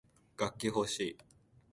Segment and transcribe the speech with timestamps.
[0.35, 1.17] 楽器ほしい